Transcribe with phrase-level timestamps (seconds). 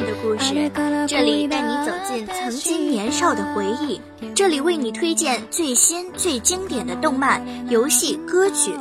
[0.00, 0.70] 的故事，
[1.06, 4.00] 这里带你走进曾经年少的回忆，
[4.34, 8.72] 这里为你推荐最新最经典的动漫、游戏、歌曲，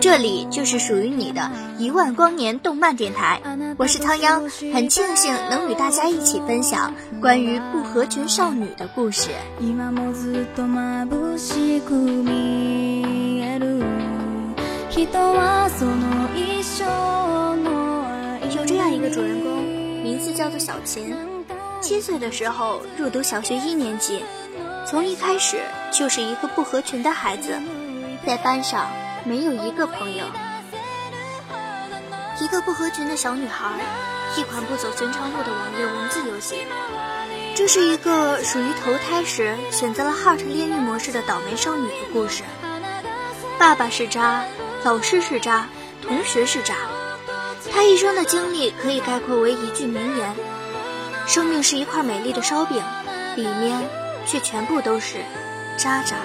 [0.00, 3.40] 这里就是属于你的一万光年动漫电台。
[3.78, 9.30] 我是仓央，很庆幸能与大家一起分享关于不合群少女的故事。
[18.56, 19.49] 有这样一个主人公。
[20.20, 21.16] 名字叫做小琴，
[21.80, 24.22] 七岁的时候入读小学一年级，
[24.86, 27.58] 从一开始就是一个不合群的孩子，
[28.26, 28.90] 在班上
[29.24, 30.26] 没有一个朋友。
[32.38, 33.70] 一个不合群的小女孩，
[34.36, 36.66] 一款不走寻常路的网页文字游戏。
[37.54, 42.42] 这是一个属于投胎时选择了 Heart 炼狱模式的倒霉少女的故事。
[43.58, 44.44] 爸爸是渣，
[44.84, 45.66] 老师是渣，
[46.06, 46.76] 同学是渣。
[47.72, 50.34] 他一生的经历可以概括为一句名言：
[51.26, 52.82] 生命是一块美丽的烧饼，
[53.36, 53.80] 里面
[54.26, 55.16] 却全部都是
[55.78, 56.16] 渣渣。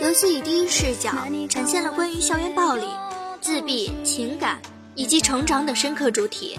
[0.00, 1.10] 游戏以第一视角
[1.48, 2.86] 呈现了关于校园暴力、
[3.40, 4.58] 自闭、情感
[4.94, 6.58] 以及成长等深刻主题。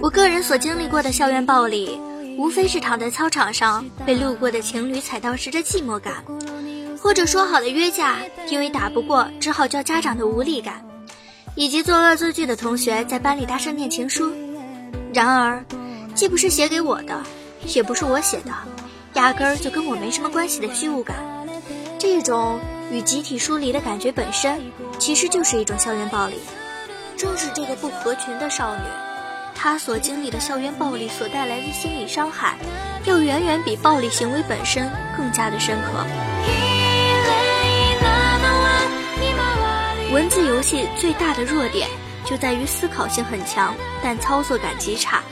[0.00, 2.00] 我个人所经历过的校园暴力。
[2.38, 6.24] 无非是躺在操场上被路过的情侣踩到时的寂寞感，
[7.02, 8.18] 或者说好的约架
[8.48, 10.86] 因为打不过只好叫家长的无力感，
[11.56, 14.32] 以及作恶作剧的同学在班里大声念情书。
[15.12, 15.64] 然而，
[16.14, 17.20] 既不是写给我的，
[17.74, 18.52] 也不是我写的，
[19.14, 21.16] 压根儿就跟我没什么关系的虚无感，
[21.98, 22.60] 这种
[22.92, 24.60] 与集体疏离的感觉本身，
[25.00, 26.36] 其实就是一种校园暴力。
[27.16, 28.82] 正是这个不合群的少女。
[29.56, 32.56] 她所经历的校园暴力所带来的心理伤害，
[33.06, 36.71] 要远远比暴力行为本身更加的深刻。
[40.12, 41.88] 文字游戏最大的弱点
[42.26, 45.22] 就在于思考性很强，但操作感极差，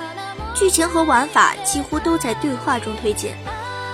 [0.54, 3.30] 剧情和玩法几乎都在对话中推进。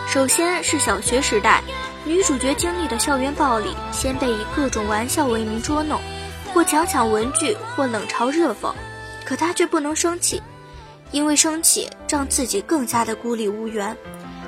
[0.07, 1.61] 首先是小学时代，
[2.05, 6.01] 女主角经历的校园暴力，先被以各种玩笑为名捉弄，
[6.55, 8.73] 或强抢文具，或冷嘲热讽。
[9.25, 10.41] 可她却不能生气，
[11.11, 13.95] 因为生气让自己更加的孤立无援。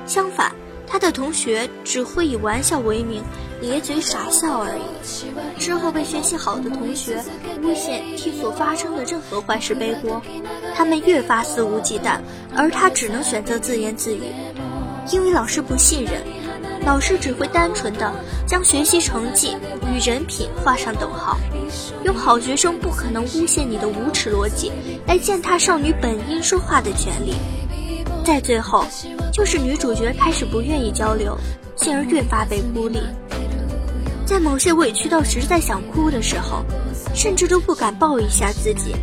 [0.07, 0.53] 相反，
[0.89, 3.23] 他的同学只会以玩笑为名，
[3.61, 5.61] 咧嘴傻笑而已。
[5.61, 7.23] 之后被学习好的同学
[7.63, 10.23] 诬陷替所发生的任何坏事背锅，
[10.75, 12.19] 他们越发肆无忌惮，
[12.57, 14.23] 而他只能选择自言自语，
[15.13, 16.23] 因为老师不信任。
[16.87, 18.11] 老师只会单纯的
[18.47, 19.55] 将学习成绩
[19.93, 21.37] 与人品画上等号，
[22.05, 24.73] 用好学生不可能诬陷你的无耻逻辑
[25.07, 27.35] 来践踏少女本应说话的权利。
[28.29, 28.85] 在最后，
[29.33, 31.35] 就是女主角开始不愿意交流，
[31.75, 33.01] 进而越发被孤立。
[34.27, 36.63] 在某些委屈到实在想哭的时候，
[37.15, 38.95] 甚至都不敢抱一下自己，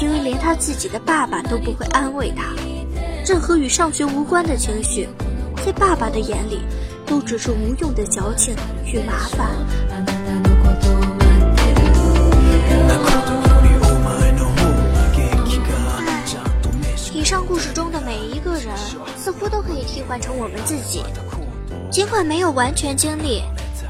[0.00, 2.54] 因为连他自己的爸爸都不会安慰他。
[3.26, 5.08] 任何与上学无关的情绪，
[5.66, 6.60] 在爸爸的眼里。
[7.06, 9.46] 都只是无用的矫情与麻烦。
[17.24, 18.76] 以上故事中的每一个人，
[19.16, 21.02] 似乎都可以替换成我们自己。
[21.90, 23.40] 尽管没有完全经历，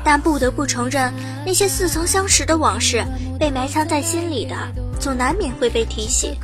[0.05, 1.13] 但不得不承认，
[1.45, 3.03] 那些似曾相识的往事，
[3.37, 4.55] 被埋藏在心里的，
[5.01, 6.39] 总难免会被提起。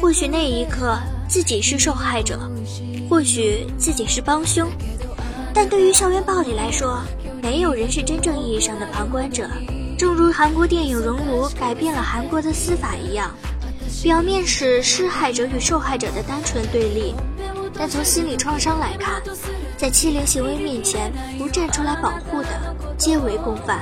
[0.00, 0.98] 或许那一刻
[1.28, 2.40] 自己是受害者，
[3.08, 4.68] 或许自己是帮凶。
[5.54, 7.00] 但对于校园暴力来说，
[7.40, 9.48] 没有人是真正意义上的旁观者。
[9.96, 13.32] 正如韩国电影《熔炉》改变了韩国的司法一样，
[14.02, 17.14] 表面是施害者与受害者的单纯对立，
[17.74, 19.22] 但从心理创伤来看，
[19.76, 22.48] 在欺凌行为面前不站出来保护的，
[22.96, 23.80] 皆为共犯。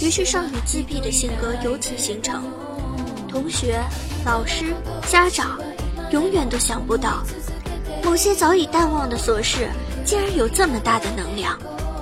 [0.00, 2.42] 于是少女自闭的性格由此形成。
[3.28, 3.80] 同学、
[4.24, 4.66] 老师、
[5.08, 5.58] 家长，
[6.10, 7.24] 永远都想不到，
[8.04, 9.68] 某些早已淡忘的琐事。
[10.02, 11.56] 竟然有这么大的能量，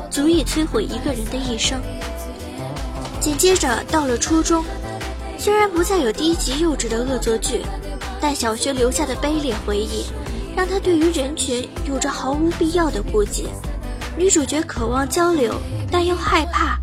[0.08, 1.78] 足以摧毁一个人的一生。
[3.20, 4.64] 紧接着到了初中，
[5.38, 7.62] 虽然不再有低级幼稚的恶作剧，
[8.20, 10.04] 但小学留下的卑劣回忆，
[10.56, 13.48] 让他对于人群有着毫无必要的顾忌。
[14.16, 15.54] 女主角渴望交流，
[15.92, 16.76] 但又害怕，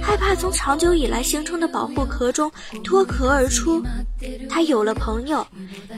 [0.00, 2.50] 害怕从长久以来形成的保护壳中
[2.82, 3.82] 脱壳而出。
[4.48, 5.46] 她有了朋友，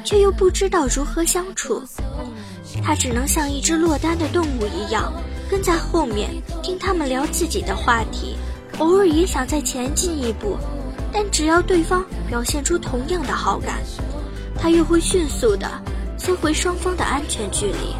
[0.05, 1.81] 却又不知道如何相处。
[2.83, 5.13] 她只能像一只落单的动物一样，
[5.49, 6.31] 跟在后面
[6.61, 8.35] 听他们聊自己的话题，
[8.79, 10.57] 偶尔也想再前进一步，
[11.13, 13.81] 但只要对方表现出同样的好感，
[14.57, 15.69] 他又会迅速的
[16.17, 17.95] 缩回双方的安全距离。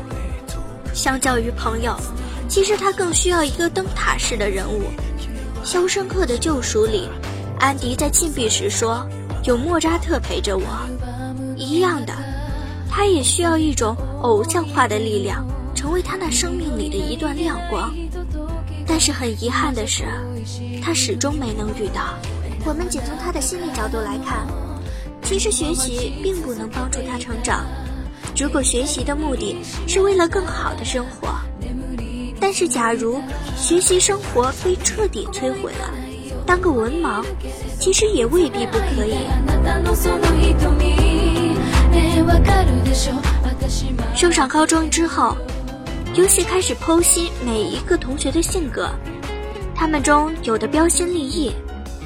[0.95, 1.97] 相较于朋友。
[2.49, 4.83] 其实他更需要一个灯塔式的人物，
[5.65, 7.09] 《肖申克的救赎》里，
[7.61, 9.07] 安迪在禁闭时说
[9.47, 10.65] ：“有莫扎特陪着我。”
[11.57, 12.13] 一样的，
[12.91, 15.47] 他也需要一种偶像化的力量，
[15.77, 17.95] 成为他那生命里的一段亮光。
[18.85, 20.03] 但是很遗憾的是，
[20.83, 22.19] 他始终没能遇到。
[22.65, 24.47] 我们仅从他的心理角度来看，
[25.23, 27.65] 其实学习并不能帮助他成长。
[28.39, 31.29] 如果学习的目的是为了更好的生活。
[32.43, 33.21] 但是，假如
[33.57, 35.91] 学习生活被彻底摧毁了，
[36.47, 37.23] 当个文盲，
[37.79, 39.15] 其实也未必不可以。
[44.17, 45.37] 升上高中之后，
[46.15, 48.89] 游戏开始剖析每一个同学的性格，
[49.75, 51.53] 他们中有的标新立异，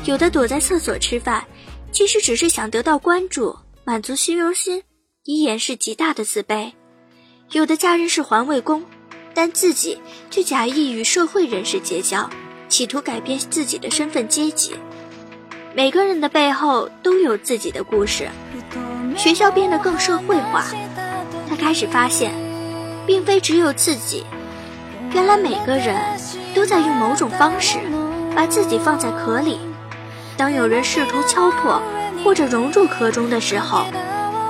[0.05, 1.43] 有的躲在厕所吃饭，
[1.91, 4.83] 其实只是想得到关注，满足虚荣心，
[5.25, 6.73] 以掩饰极大的自卑；
[7.53, 8.85] 有的家人是环卫工。
[9.37, 9.99] 但自己
[10.31, 12.31] 却假意与社会人士结交，
[12.69, 14.75] 企图改变自己的身份阶级。
[15.75, 18.29] 每个人的背后都有自己的故事。
[19.17, 20.67] 学校变得更社会化，
[21.49, 22.33] 他开始发现，
[23.07, 24.25] 并非只有自己。
[25.13, 26.01] 原来每个人
[26.55, 27.79] 都在用某种方式
[28.37, 29.59] 把自己放在壳里。
[30.37, 31.81] 当有人试图敲破
[32.23, 33.85] 或者融入壳中的时候，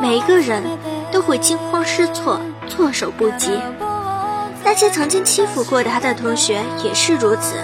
[0.00, 0.62] 每一个人
[1.12, 3.60] 都会惊慌失措，措手不及。
[4.64, 7.56] 那些曾经欺负过他的同学也是如此，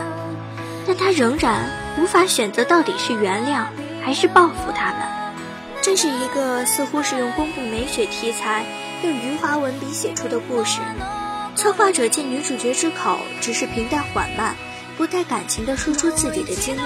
[0.86, 3.64] 但他仍然无法选择到底是原谅
[4.04, 4.96] 还是报复他们。
[5.82, 8.66] 这是一个似乎是用公共美学题材
[9.02, 10.80] 用余华文笔写出的故事。
[11.56, 14.54] 策划者借女主角之口，只是平淡缓慢、
[14.98, 16.80] 不带感情地说出自己的经历，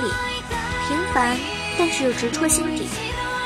[1.14, 1.38] 凡
[1.78, 2.88] 但是又直戳心底。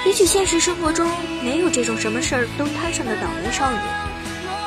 [0.06, 1.10] 也许现实生活中
[1.44, 3.78] 没有这种什么事儿都摊上的倒霉少女。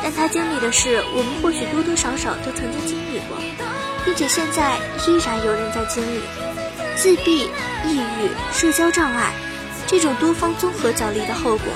[0.03, 3.37] 但她经历的事，我们或许多多少少都曾经经历过，
[4.05, 4.77] 并且现在
[5.07, 6.21] 依然有人在经历
[6.95, 7.49] 自闭、
[7.85, 9.31] 抑郁、社交障碍
[9.87, 11.67] 这种多方综合角力的后果。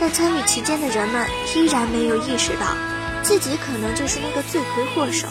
[0.00, 2.74] 但参与其间的人们依然没有意识到，
[3.22, 5.28] 自己可能就是那个罪魁祸首。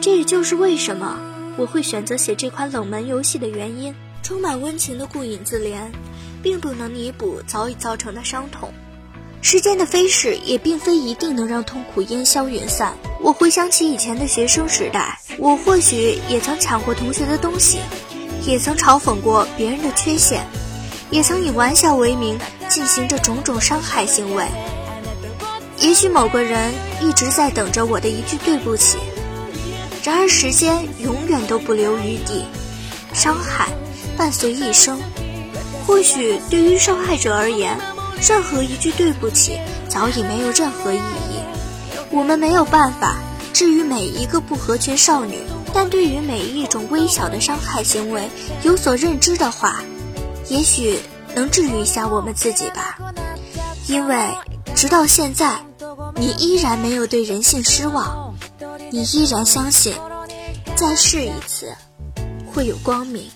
[0.00, 1.18] 这也就是为什么
[1.56, 3.94] 我会选择写这款冷门游戏的原因。
[4.26, 5.88] 充满温情的顾影自怜，
[6.42, 8.74] 并不能弥补早已造成的伤痛。
[9.40, 12.92] 时间的飞逝也并非一定能让痛苦烟消云散。
[13.20, 17.78] 我回想起以前的学生时代，我或许也曾抢过同学的东西，
[18.44, 20.44] 也曾嘲讽过别人的缺陷，
[21.08, 22.36] 也曾以玩笑为名
[22.68, 24.44] 进行着种种伤害行为。
[25.78, 28.98] 也许某个人一直在等着我的一句对不起，
[30.02, 32.44] 然而时间永远都不留余地，
[33.14, 33.68] 伤害
[34.16, 35.00] 伴随一生。
[35.86, 37.78] 或许对于受害者而言。
[38.26, 39.58] 任何一句对不起
[39.90, 41.38] 早已没有任何意义。
[42.10, 43.16] 我们没有办法
[43.52, 45.40] 治愈每一个不合群少女，
[45.74, 48.30] 但对于每一种微小的伤害行为
[48.62, 49.82] 有所认知的话，
[50.48, 50.98] 也许
[51.34, 52.96] 能治愈一下我们自己吧。
[53.86, 54.16] 因为
[54.74, 55.60] 直到现在，
[56.16, 58.34] 你依然没有对人性失望，
[58.90, 59.94] 你依然相信，
[60.74, 61.70] 再试一次
[62.50, 63.30] 会有光明。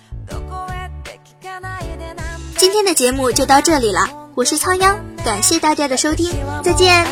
[2.61, 4.01] 今天的节目就到这里了
[4.35, 6.31] 我是仓央感谢大家的收听
[6.63, 7.07] 再见